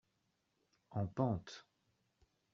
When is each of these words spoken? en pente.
en 1.03 1.05
pente. 1.15 1.53